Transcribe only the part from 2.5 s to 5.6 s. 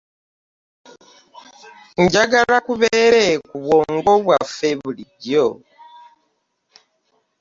kibeere ku bwongo bwaffe bulijjo.